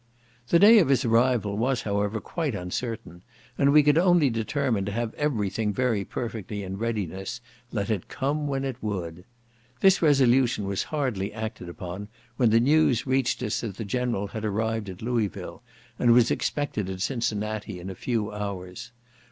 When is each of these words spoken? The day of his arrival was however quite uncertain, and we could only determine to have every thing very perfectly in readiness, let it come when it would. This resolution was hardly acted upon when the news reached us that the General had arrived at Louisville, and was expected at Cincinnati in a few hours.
The 0.47 0.57
day 0.57 0.79
of 0.79 0.89
his 0.89 1.05
arrival 1.05 1.55
was 1.55 1.83
however 1.83 2.19
quite 2.19 2.55
uncertain, 2.55 3.21
and 3.55 3.71
we 3.71 3.83
could 3.83 3.99
only 3.99 4.31
determine 4.31 4.83
to 4.85 4.91
have 4.91 5.13
every 5.13 5.51
thing 5.51 5.71
very 5.73 6.03
perfectly 6.05 6.63
in 6.63 6.79
readiness, 6.79 7.39
let 7.71 7.91
it 7.91 8.07
come 8.07 8.47
when 8.47 8.63
it 8.65 8.77
would. 8.81 9.25
This 9.81 10.01
resolution 10.01 10.65
was 10.65 10.85
hardly 10.89 11.31
acted 11.31 11.69
upon 11.69 12.07
when 12.37 12.49
the 12.49 12.59
news 12.59 13.05
reached 13.05 13.43
us 13.43 13.61
that 13.61 13.77
the 13.77 13.85
General 13.85 14.25
had 14.29 14.43
arrived 14.43 14.89
at 14.89 15.03
Louisville, 15.03 15.61
and 15.99 16.13
was 16.13 16.31
expected 16.31 16.89
at 16.89 17.01
Cincinnati 17.01 17.79
in 17.79 17.91
a 17.91 17.93
few 17.93 18.31
hours. 18.31 18.91